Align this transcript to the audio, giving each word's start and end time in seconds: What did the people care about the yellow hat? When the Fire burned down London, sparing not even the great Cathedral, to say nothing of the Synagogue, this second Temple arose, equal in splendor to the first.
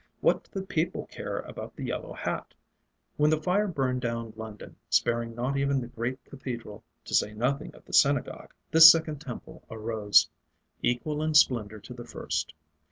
What 0.19 0.45
did 0.45 0.53
the 0.53 0.63
people 0.63 1.05
care 1.11 1.41
about 1.41 1.75
the 1.75 1.83
yellow 1.83 2.11
hat? 2.11 2.55
When 3.17 3.29
the 3.29 3.39
Fire 3.39 3.67
burned 3.67 4.01
down 4.01 4.33
London, 4.35 4.75
sparing 4.89 5.35
not 5.35 5.57
even 5.57 5.79
the 5.79 5.85
great 5.89 6.25
Cathedral, 6.25 6.83
to 7.05 7.13
say 7.13 7.35
nothing 7.35 7.75
of 7.75 7.85
the 7.85 7.93
Synagogue, 7.93 8.51
this 8.71 8.91
second 8.91 9.21
Temple 9.21 9.61
arose, 9.69 10.27
equal 10.81 11.21
in 11.21 11.35
splendor 11.35 11.79
to 11.81 11.93
the 11.93 12.03
first. 12.05 12.55